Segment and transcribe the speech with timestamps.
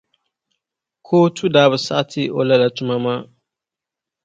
[1.05, 3.21] Kootu daa bi saɣiti o lala tuma maa.